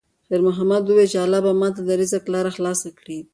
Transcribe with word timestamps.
خیر 0.27 0.41
محمد 0.47 0.83
وویل 0.85 1.09
چې 1.13 1.19
الله 1.25 1.39
به 1.45 1.51
ماته 1.61 1.81
د 1.85 1.89
رزق 1.99 2.23
لاره 2.33 2.51
خلاصه 2.57 2.89
کړي. 2.99 3.19